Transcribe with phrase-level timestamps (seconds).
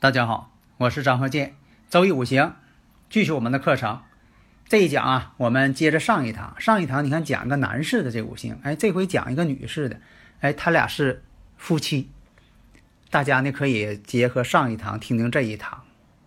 [0.00, 1.56] 大家好，我是张鹤剑，
[1.90, 2.54] 周易五行，
[3.10, 4.00] 继续我们的课程。
[4.68, 6.54] 这一讲啊，我们接着上一堂。
[6.60, 10.00] 上一堂你看讲一个男士的这五行，哎，这回讲一个女士的，
[10.38, 11.24] 哎，他俩是
[11.56, 12.12] 夫妻。
[13.10, 15.82] 大家呢可以结合上一堂听听这一堂，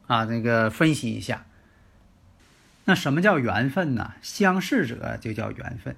[0.05, 1.45] 啊，那个分析一下。
[2.84, 4.15] 那什么叫缘分呢？
[4.21, 5.95] 相似者就叫缘分。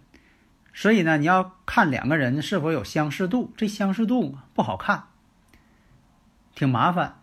[0.75, 5.05] 所以呢，你要看两个人是否有相似度，这相似度不好看，
[6.53, 7.22] 挺麻烦。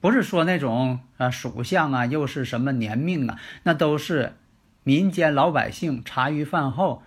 [0.00, 4.34] 不是说那种啊属相啊，又是什么年命啊，那都是
[4.84, 7.02] 民间老百姓茶余饭后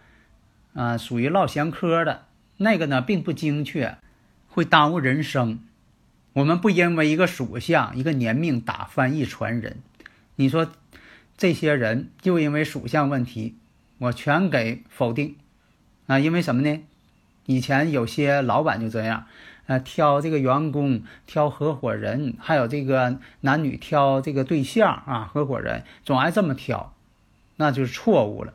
[0.73, 2.25] 啊，属于唠闲嗑的
[2.57, 3.97] 那个呢，并不精确，
[4.49, 5.59] 会耽误人生。
[6.33, 9.81] 我们不因为一个属相、一个年命打翻一船人。
[10.35, 10.71] 你说
[11.37, 13.55] 这些人就因为属相问题，
[13.97, 15.35] 我全给否定
[16.07, 16.19] 啊？
[16.19, 16.81] 因为什么呢？
[17.45, 19.25] 以前有些老板就这样。
[19.71, 26.93] 呃，挑这个员工，挑合伙人，还有这个男女挑这个对象啊，合伙人总爱这么挑，
[27.55, 28.53] 那就是错误了。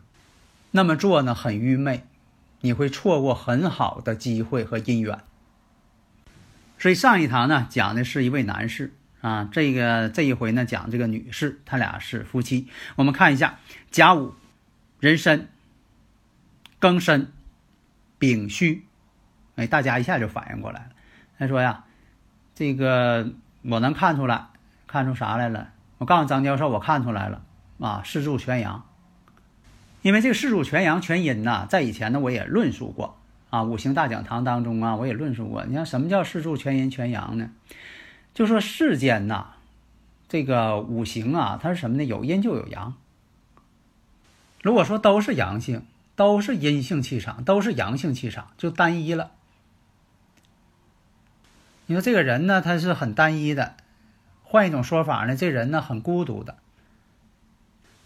[0.73, 2.05] 那么做呢，很愚昧，
[2.61, 5.21] 你会错过很好的机会和姻缘。
[6.79, 12.69] 所以上一堂呢，讲的是一位男士啊，这个这一回呢，讲这个女士，他俩是夫妻。
[12.97, 13.59] 我们看一下
[13.91, 14.35] 甲午、
[15.01, 15.49] 壬申、
[16.79, 17.33] 庚申、
[18.19, 18.83] 丙戌，
[19.55, 20.91] 哎，大家一下就反应过来了。
[21.39, 21.85] 他说呀，
[22.55, 23.31] 这个
[23.63, 24.47] 我能看出来，
[24.87, 25.69] 看出啥来了？
[25.99, 27.43] 我告诉张教授，我看出来了
[27.81, 28.85] 啊，四柱全阳。
[30.03, 33.17] 因为这个四柱全阳全阴呐，在以前呢我也论述过
[33.51, 35.65] 啊，五行大讲堂当中啊我也论述过。
[35.65, 37.51] 你看什么叫四柱全阴全阳呢？
[38.35, 39.47] 就说世间呐，
[40.29, 42.05] 这个五行啊，它是什么呢？
[42.05, 42.95] 有阴就有阳。
[44.63, 49.33] 如果说都是阳性，都是阴性气场，都是阳性气场，就单一了。
[51.87, 53.75] 你说这个人呢，他是很单一的。
[54.43, 56.57] 换一种说法呢，这人呢很孤独的。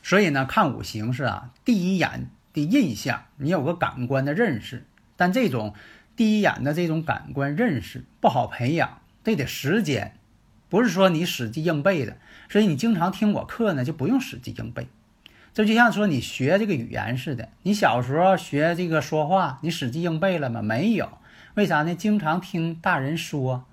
[0.03, 4.85] 所以呢，看五行是啊，第一眼的印象，你有个感官的认识。
[5.17, 5.75] 但这种
[6.17, 10.15] 第一眼的这种感官认识不好培养，这得时间，
[10.69, 12.17] 不是说你死记硬背的。
[12.49, 14.89] 所以你经常听我课呢，就不用死记硬背。
[15.53, 20.63] 这就像说你学这个语言似的，你小时候学这个说话，你死记硬背了吗？
[20.63, 21.19] 没有。
[21.55, 21.95] 为啥呢？
[21.95, 23.67] 经常听大人说。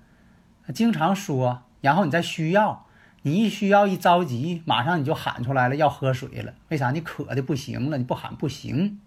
[0.74, 2.86] 经常说，然后你再需要，
[3.22, 6.54] 你一需要一着急，马上你就喊出来了，要喝水了。
[6.68, 6.90] 为啥？
[6.90, 9.00] 你渴的不行了，你不喊不行。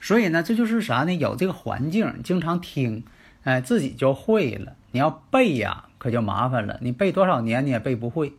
[0.00, 1.14] 所以呢，这就是啥呢？
[1.14, 3.04] 有这个环境，经常听，
[3.44, 4.74] 哎，自己就会了。
[4.92, 6.78] 你要背呀，可就麻烦了。
[6.80, 8.34] 你背多少年你也背不会，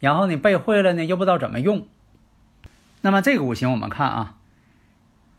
[0.00, 1.86] 然后你背会了呢，又不知道怎么用。
[3.00, 4.36] 那么这个五行我们看啊，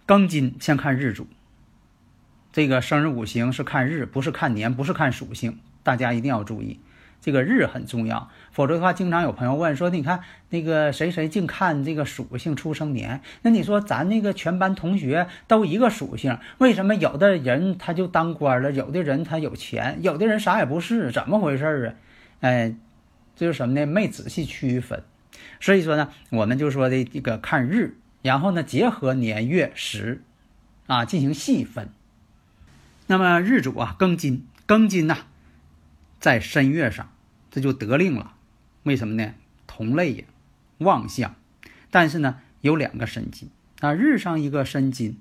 [0.08, 1.28] 庚金先看日主。
[2.52, 5.60] 这个生日五行是看日，不是看年，不是看属性。
[5.84, 6.80] 大家一定要注意，
[7.22, 21.94] 这个日很重要，否则的话，经常有朋友问说：“你看那个谁谁净看这个属性出生年，那你说咱那个全班同学都一个属性，为什么有的人他就当官了，有的人他有钱，有的人啥也不是，怎么回事啊？”
[22.42, 22.74] 哎，
[23.36, 23.86] 这是什么呢？
[23.86, 25.04] 没仔细区分。
[25.60, 30.24] 所以说呢，我们就说的这个看日，然后呢结合年月时，
[30.88, 31.90] 啊进行细分。
[33.08, 35.18] 那么日主啊庚金，庚金呐。
[36.20, 37.10] 在申月上，
[37.50, 38.34] 这就得令了。
[38.84, 39.34] 为什么呢？
[39.68, 40.26] 同类也，
[40.80, 41.36] 旺相。
[41.92, 43.50] 但是呢，有两个申金
[43.80, 45.18] 啊，日上一个申金，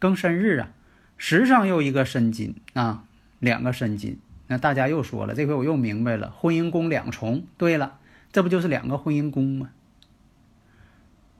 [0.00, 0.70] 庚申日啊，
[1.18, 3.04] 时上又一个申金啊，
[3.38, 4.18] 两个申金。
[4.48, 7.44] 那大家又说了，这回我又明白了，婚姻宫两重。
[7.58, 7.98] 对了，
[8.32, 9.70] 这不就是两个婚姻宫吗？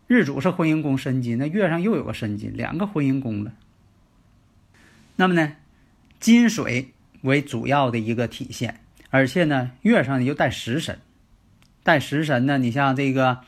[0.09, 3.53] 日主是婚姻宫申金，那月上又有个申金，两个婚姻宫了。
[5.17, 5.57] 那么呢，
[6.19, 6.93] 金水
[7.23, 8.81] 为主要的一个体现。
[9.17, 10.99] 而且呢，月上又带食神，
[11.83, 13.39] 带食神呢，你像这个，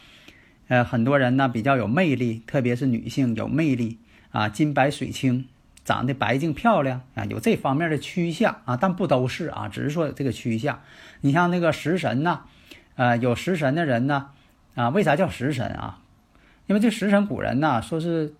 [0.68, 3.98] 呃，很多人呢比较有魅力，特别是女性有魅力
[4.30, 5.44] 啊，金白水清，
[5.84, 10.80] 长得白净漂亮啊，有这方面的趋向啊，但不都是啊，只是说这个趋向。
[11.20, 12.44] 你像那个食神呐，
[12.96, 14.30] 呃，有食神的人呢，
[14.74, 16.00] 啊，为啥叫食神啊？
[16.66, 18.32] 因为这食神古人呐说是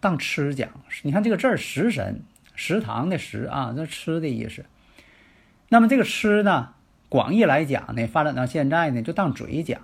[0.00, 0.68] 当吃讲，
[1.00, 2.20] 你看这个字儿“食神”，
[2.54, 4.66] 食堂的食啊，这吃的意思。
[5.70, 6.73] 那么这个吃呢，
[7.14, 9.82] 广义来讲呢，发展到现在呢，就当嘴讲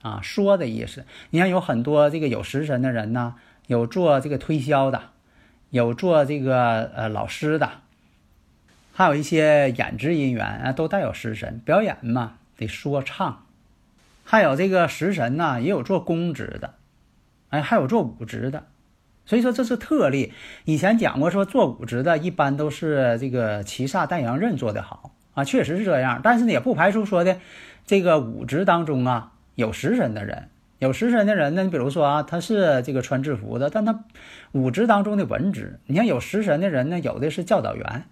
[0.00, 1.04] 啊，说的意思。
[1.28, 3.34] 你看有很多这个有食神的人呢，
[3.66, 5.02] 有做这个推销的，
[5.68, 7.70] 有做这个呃老师的，
[8.94, 13.44] 还有一些演职人员啊，都带有食神，表演嘛得说唱。
[14.24, 16.76] 还有这个食神呢，也有做公职的，
[17.50, 18.64] 哎，还有做武职的，
[19.26, 20.32] 所以说这是特例。
[20.64, 26.20] 以前讲过，说做武职的一般都是这个七煞带阳刃做得好啊，确实是这样。
[26.22, 27.38] 但是呢，也不排除说的
[27.86, 30.48] 这个五职当中啊有食神的人，
[30.78, 34.04] 有食神的人呢，你比如说啊，他是这个穿制服的，但他
[34.52, 38.04] 五职当中的文职，你像有食神的人呢，有的是教导员。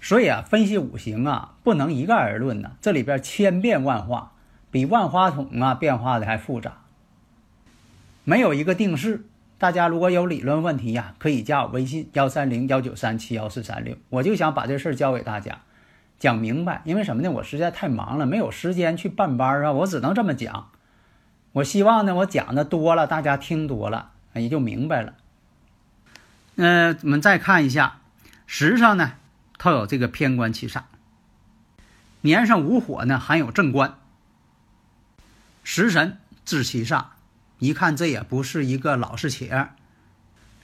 [0.00, 4.32] 所以啊，分析五行啊，不能一概而论呢，这里边千变万化。
[4.70, 6.82] 比万花筒啊变化的还复杂，
[8.24, 9.24] 没有一个定式。
[9.56, 13.96] 大家如果有理论问题呀，可以加我微信幺三零幺九三七幺四三六。
[14.10, 15.62] 我就想把这事儿教给大家，
[16.18, 16.82] 讲明白。
[16.84, 17.30] 因为什么呢？
[17.30, 19.72] 我实在太忙了，没有时间去办班啊。
[19.72, 20.70] 我只能这么讲。
[21.52, 25.14] 我希望呢，我讲的多了，大家听多了也就明白了。
[26.56, 28.00] 嗯，我们再看一下，
[28.46, 29.14] 时上呢，
[29.56, 30.82] 它有这个偏官七煞，
[32.20, 33.94] 年上无火呢，含有正官。
[35.64, 37.04] 食神制七煞，
[37.58, 39.68] 一看这也不是一个老实且，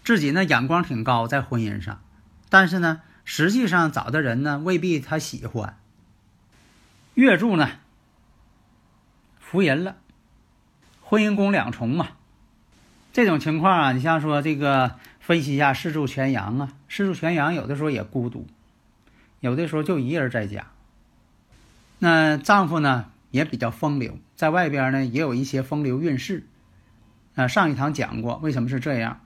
[0.05, 2.01] 自己呢眼光挺高，在婚姻上，
[2.49, 5.79] 但是呢，实际上找的人呢未必他喜欢。
[7.15, 7.71] 月柱呢，
[9.39, 9.97] 福人了，
[11.01, 12.09] 婚姻宫两重嘛，
[13.13, 18.47] 这种情况啊，你像说这个分析一下四柱全阳啊，四柱全阳有的时候也孤独，
[19.41, 20.67] 有的时候就一人在家，
[21.99, 23.11] 那丈夫呢？
[23.31, 26.47] 也比较风流，在外边呢也有一些风流韵事，
[27.35, 29.24] 啊，上一堂讲过为什么是这样，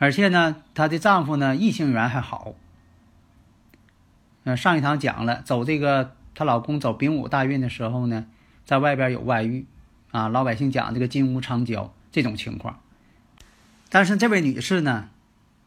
[0.00, 2.54] 而且呢，她的丈夫呢异性缘还好，
[4.44, 8.24] 嗯，上一堂讲了，走这个她老公走丙午大运的时候呢，
[8.64, 9.66] 在外边有外遇，
[10.10, 12.80] 啊，老百姓讲这个金屋藏娇这种情况，
[13.90, 15.10] 但是这位女士呢，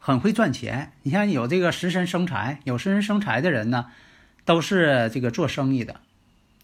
[0.00, 3.86] 很会赚钱，你像有这个食神生财，有食神生财的人呢，
[4.44, 6.00] 都是这个做生意的。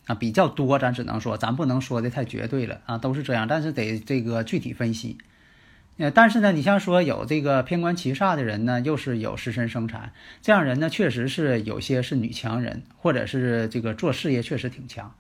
[0.07, 5.19] 啊，比较多，咱只能说，咱不能说的太绝对了啊，都是这样，但是得这个具体分析。
[6.01, 15.15] 呃，但是呢，你像说有这个偏官七煞的人呢，又是有食神生财，这样人呢，确实是有些是女强人，或者是这个做事业确实挺强。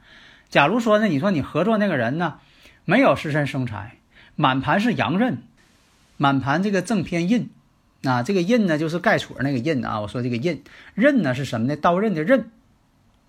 [0.49, 2.39] 假如说呢，你说你合作那个人呢，
[2.87, 3.99] 没有食神生财，
[4.37, 5.43] 满盘是阳刃，
[6.17, 7.51] 满盘这个正偏印，
[8.05, 11.77] 啊，这个印呢就是盖戳那个印啊，我说这个印刃呢是什么呢？
[11.77, 12.51] 刀刃的刃。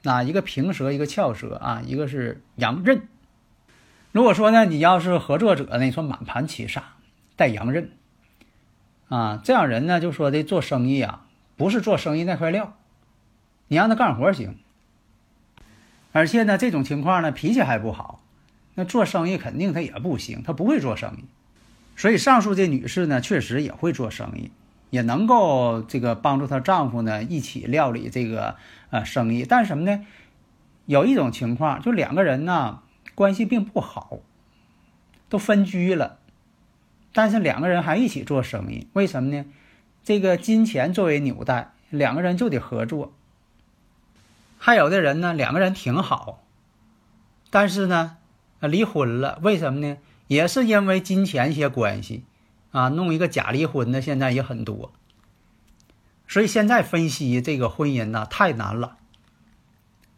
[0.03, 3.03] 啊一个平舌，一个翘舌啊，一个是阳刃。
[4.13, 6.81] 如果说呢，你要是合作者呢，你说满盘七煞
[7.41, 7.89] 带阳刃
[9.09, 11.25] 啊，这样人呢，就说的做生意啊，
[11.57, 12.77] 不是做生意那块料，
[13.67, 14.59] 你让他干活行。
[16.11, 18.21] 而且呢，这种情况呢，脾气还不好，
[18.75, 21.25] 那做生意肯定他也不行，他不会做生意。
[21.95, 24.51] 所以上述这女士呢，确实也会做生意。
[24.91, 28.57] 也能够这个帮助她丈夫呢一起料理这个
[28.91, 30.05] 呃生意，但是什么呢？
[30.85, 32.83] 有一种情况，就两个人呢
[33.15, 34.19] 关系并不好，
[35.27, 36.19] 都分居了，
[37.13, 39.45] 但是两个人还一起做生意，为什么呢？
[40.03, 43.13] 这个金钱作为纽带，两个人就得合作。
[44.57, 46.43] 还有的人呢，两个人挺好，
[47.49, 48.17] 但是呢，
[48.59, 49.97] 离婚了，为什么呢？
[50.27, 52.23] 也是因为金钱一些关系。
[52.71, 54.93] 啊，弄一个假离婚的现在也很多，
[56.25, 58.95] 所以现在分析这个婚姻呢太难了。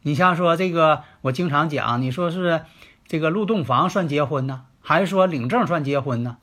[0.03, 2.65] 你像说这个，我经常讲，你说是
[3.07, 6.37] 这个入洞房算结婚呢，还是说领证算结婚呢？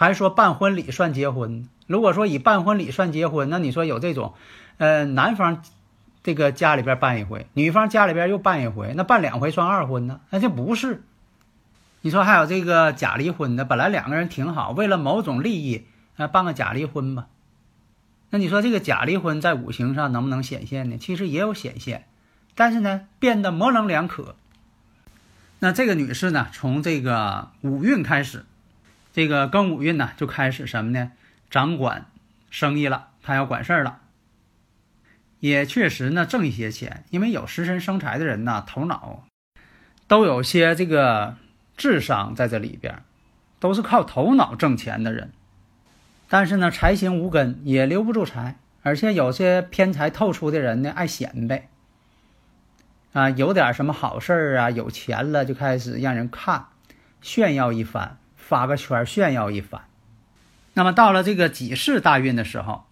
[0.00, 1.68] 还说办婚礼算结婚？
[1.86, 4.32] 如果说以办婚礼算结婚，那你说有这种，
[4.78, 5.62] 呃，男方
[6.22, 10.22] 这个家里边办一回，女方家里边又办一回，那办两回算二婚呢？
[10.30, 11.02] 那就不是。
[12.00, 15.84] 你说还有这个假离婚的，本来两个人挺好，为了某种利益，
[16.16, 17.26] 啊，办个假离婚吧。
[18.30, 20.96] 那你说这个假离婚在五行上能不能显现呢？
[20.96, 22.06] 其实也有显现，
[22.54, 24.34] 但是呢，变得模棱两可。
[25.58, 28.46] 那这个女士呢，从这个五运开始，
[29.12, 31.12] 这个庚午运呢，就开始什么呢？
[31.50, 32.06] 掌管
[32.50, 34.00] 生意了，他要管事儿了。
[35.40, 39.24] 也确实呢，挣一些钱，因为有食神生财的人呢，头脑
[40.06, 41.36] 都有些这个。
[41.76, 43.02] 智商在这里边，
[43.58, 45.32] 都是靠头脑挣钱的人，
[46.28, 51.70] 但是呢，财星无根也留不住财，而且有些偏财透出的人呢，爱显摆，
[53.14, 56.66] 啊，有点什么好事儿啊，有钱了就开始让人看，
[57.22, 58.18] 炫耀一番，
[58.50, 59.82] 发个圈炫耀一番。
[60.74, 62.82] 那么到了这个己巳大运的时候，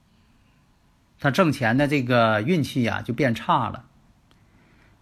[1.19, 3.85] 他挣钱的这个运气呀就变差了，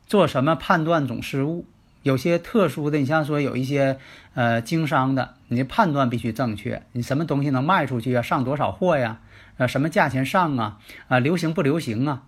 [0.07, 1.67] 做什么判断总失误。
[2.03, 3.99] 有些特殊的，你像说有一些
[4.33, 8.23] 呃经商的，你的判断必须正确，你什么东西能卖出去啊？
[8.23, 9.21] 上多少货呀？
[9.59, 10.79] 呃，什么价钱上啊？
[11.09, 12.23] 啊，流行不流行啊？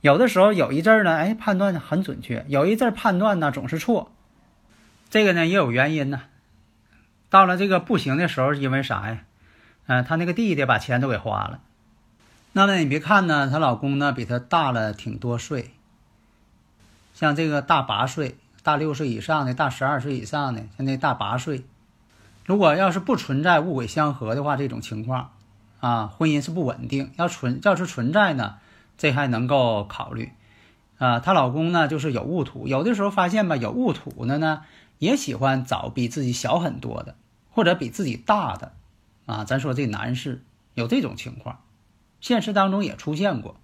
[0.00, 4.12] 有的时候有一阵儿呢，哎，判断很准确；有一阵儿判断呢总是错。
[5.10, 6.20] 这个呢也有原因呢。
[7.34, 9.24] 到了这个不行的时候，因为啥呀？
[9.86, 11.58] 嗯，他那个弟弟把钱都给花了。
[12.52, 15.72] 那么你别看呢，她老公呢比她大了挺多岁，
[17.12, 18.38] 像这个大八岁。
[18.62, 21.64] 大六岁以上的，大十二岁以上的，像那大八岁，
[22.46, 25.32] 如果要是不存在物鬼相合的话，这种情况，
[25.80, 27.10] 啊，婚姻是不稳定。
[27.16, 28.58] 要存要是存在呢，
[28.96, 30.30] 这还能够考虑。
[30.98, 34.62] 啊，她老公呢就是有戊土，有的时候发现吧，有戊土的呢，
[35.00, 37.16] 也喜欢找比自己小很多的，
[37.54, 38.72] 或者比自己大的。
[39.24, 40.42] 啊，咱说这男士
[40.74, 41.60] 有这种情况，
[42.20, 43.56] 现实当中也出现过。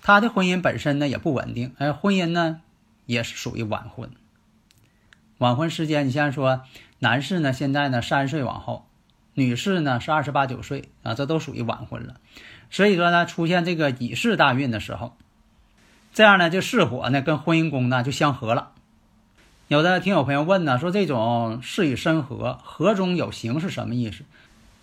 [0.00, 2.60] 他的婚姻本身呢也不稳定，哎，婚姻呢。
[3.04, 4.10] 也是属于晚婚，
[5.38, 6.62] 晚婚时间，你像说
[7.00, 8.86] 男士呢，现在呢三十岁往后，
[9.34, 12.20] 女士呢是二十八九岁啊，这都属于晚婚了。
[12.70, 15.16] 所以说呢，出现这个乙巳大运的时候，
[16.14, 18.71] 这样呢就巳火呢跟婚姻宫呢就相合了。
[19.68, 24.24] 有的听友朋友问呢，说这种事与申合，合中有刑是什么意思？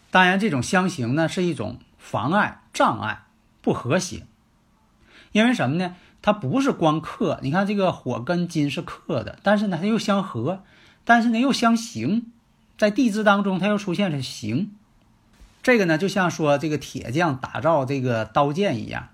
[0.09, 3.24] 当然，这种相刑呢是一种妨碍、障碍、
[3.62, 4.25] 不和谐，
[5.31, 5.95] 因为什么呢？
[6.21, 10.63] 它不是光克，你看这个火跟金是克的，但是呢它又相合，
[11.05, 12.31] 但是呢又相刑，
[12.77, 14.71] 在地支当中它又出现了刑。
[15.62, 19.09] 这个呢就像说这个铁匠打造这个刀剑一样，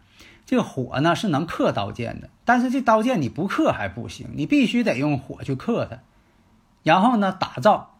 [0.46, 6.00] 这火呢是能克刀剑的，但是这刀剑你不克还不行，你必须得用火去克它，
[6.84, 7.96] 然后呢打造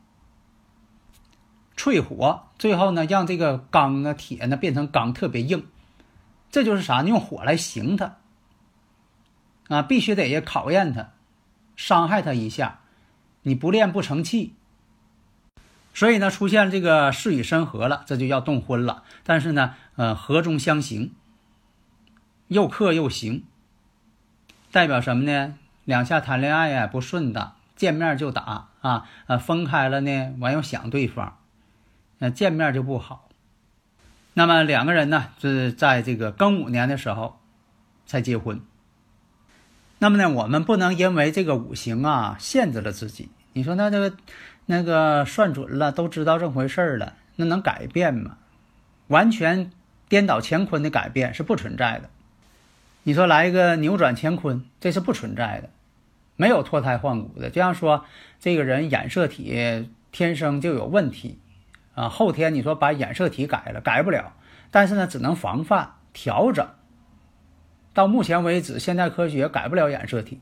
[1.76, 5.66] 淬火，最后呢让这个钢啊铁呢变成钢特别硬，
[6.52, 7.02] 这就是啥？
[7.04, 8.18] 用火来刑它。
[9.68, 11.10] 啊，必须得也考验他，
[11.76, 12.82] 伤害他一下，
[13.42, 14.54] 你不练不成器。
[15.96, 19.02] 所以呢，出现这个巳与申合了，这就要动婚了。
[19.24, 21.16] 但是呢，呃，合中相刑，
[22.48, 23.44] 又克又刑，
[24.72, 25.56] 代表什么呢？
[25.84, 31.38] 两下谈恋爱呀不顺当，见面就打啊，呃，分开了呢，完又想对方，
[32.20, 33.30] 那见面就不好。
[34.34, 37.40] 那么两个人呢，是在这个庚午年的时候
[38.06, 38.62] 才结婚。
[40.00, 43.30] 那么呢，我们不能因为这个五行啊限制了自己。
[43.54, 44.18] 你说那这个
[44.66, 48.38] 那个算准了，都知道这回事了，那能改变吗？
[49.08, 49.72] 完全
[50.10, 52.10] 颠倒乾坤的改变是不存在的。
[53.08, 55.70] 你说来一个扭转乾坤，这是不存在的，
[56.36, 57.52] 没有脱胎换骨的。
[57.52, 58.04] 就像说
[58.40, 61.38] 这个人染色体天生就有问题
[61.94, 64.34] 啊，后天你说把染色体改了，改不了。
[64.72, 66.68] 但是呢，只能防范调整。
[67.94, 70.40] 到目前为止，现代科学改不了染色体。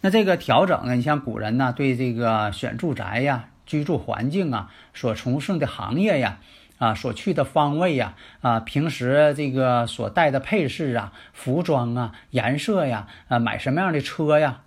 [0.00, 0.96] 那这个调整呢？
[0.96, 6.40] 你像古人呢，对这个选住宅呀、居住环境啊、所从事的行业呀、
[6.78, 14.62] 啊所去的方位呀、啊平时这个所戴的配饰啊、服装啊、颜色呀、啊买什么样的车呀，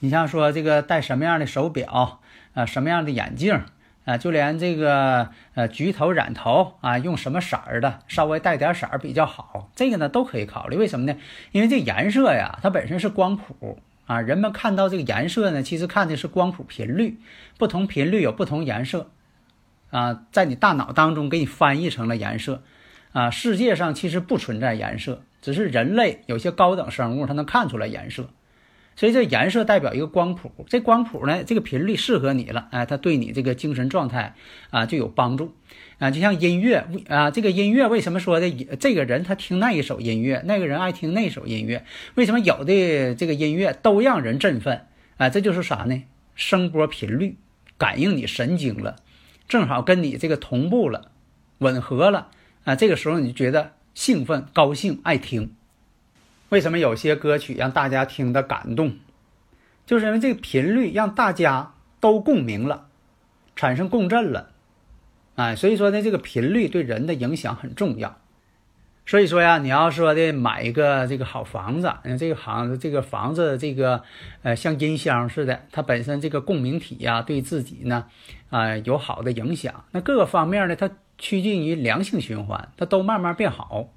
[0.00, 2.20] 你像说这个戴什么样的手表
[2.54, 3.62] 啊、什么样的眼镜。
[4.04, 10.78] 啊，就连这个呃，橘头染头啊，用什么色儿的，稍微带点色儿比较好，这个呢都可以考虑。
[10.78, 11.14] 为什么呢？
[11.52, 17.18] 因为这颜色呀，它本身是光谱啊，人们看到这个颜色呢，其实看的是光谱频率，
[17.58, 19.10] 不同频率有不同颜色
[19.90, 22.62] 啊，在你大脑当中给你翻译成了颜色
[23.12, 23.30] 啊。
[23.30, 28.28] 世界上其实不存在颜色，只是人类有些高等生物它能看出来颜色。
[28.96, 34.34] 所以这颜色代表一个光谱，这光谱呢，这个频率适合你了，哎，它对你这个精神状态
[34.70, 35.54] 啊就有帮助，
[36.00, 41.84] 啊，就像音乐啊，这个音乐为什么说的这个人他听那一首音乐，那个人爱听那首音乐？
[42.16, 44.86] 为什么有的这个音乐都让人振奋？
[45.16, 46.02] 啊，这就是啥呢？
[46.34, 47.36] 声波频率
[47.76, 48.96] 感应你神经了，
[49.48, 51.10] 正好跟你这个同步了，
[51.58, 52.28] 吻合了，
[52.64, 55.54] 啊，这个时候你觉得兴奋、高兴、爱听。
[56.50, 58.96] 为什么有些歌曲让大家听得感动？
[59.86, 62.88] 就是因为这个频率让大家都共鸣了，
[63.56, 64.50] 产生共振了，
[65.36, 68.18] 哎，所以说呢，这个频率对人的影响很重要。
[69.08, 74.02] 所以说呀，你要说的买一个这个好房子，这个房这个房子这个
[74.42, 78.04] 呃像音箱似的，它本身这个共鸣体呀，对自己呢
[78.50, 79.86] 啊有好的影响。
[79.92, 83.88] 那各个方面呢，它趋近于良性循环，它都慢慢变好。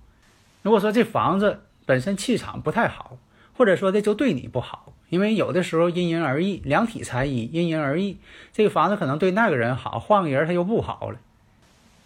[0.61, 3.17] 如果说这房子，本身气场不太好，
[3.51, 8.17] 或者说的就对你不好，因为有的时候因人而异，量体裁衣，因人而异。
[8.53, 11.19] 这个房子可能对那个人好，换个人他又不好了。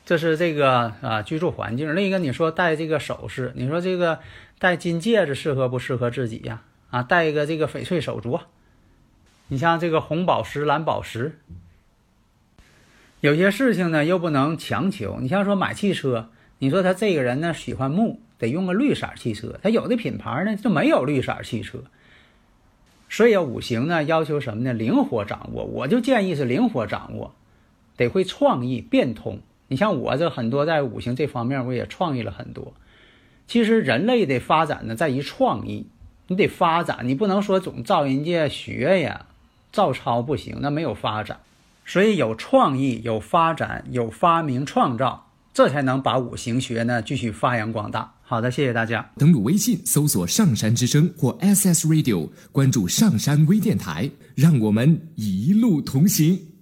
[0.06, 1.96] 这是这个啊居住环境。
[1.96, 4.20] 另一个你说戴这个首饰，你说这个
[4.60, 6.62] 戴金戒指适合不适合自己呀？
[6.92, 8.42] 啊，戴一个这个翡翠手镯，
[9.48, 11.40] 你像这个红宝石、蓝宝石。
[13.22, 15.18] 有些事情呢又不能强求。
[15.20, 19.60] 你像说买汽车，你说他这个人呢喜欢木，得用个绿色汽车。
[19.64, 21.80] 他有的品牌呢就没有绿色汽车。
[23.10, 24.74] 所以五行呢要求什么呢？
[24.74, 25.64] 灵活掌握。
[25.64, 27.34] 我就建议是灵活掌握，
[27.98, 29.40] 得会创意变通。
[29.76, 32.74] 你像我这很多在五行这方面，我也创意了很多。
[33.46, 35.86] 其实人类的发展呢在于创意，
[36.30, 39.26] 你得发展，你不能说总照人家学呀，
[39.74, 41.42] 照抄不行，那没有发展。
[41.86, 48.14] 所以有创意、有发展、有发明创造，这才能把五行学呢继续发扬光大。
[48.24, 49.12] 好的，谢谢大家。
[49.18, 56.55] 登录微信搜索“上山之声”或 SS Radio，关注上山微电台，让我们一路同行。